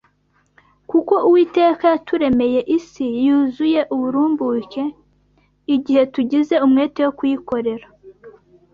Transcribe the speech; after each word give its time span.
Kuko 0.89 1.13
Uwiteka 1.27 1.83
yaturemeye 1.93 2.59
isi 2.77 3.05
yuzuye 3.25 3.81
uburumbuke, 3.93 4.83
igihe 5.75 6.03
tugize 6.13 6.55
umwete 6.65 6.99
wo 7.05 7.11
kuyikorera. 7.17 7.87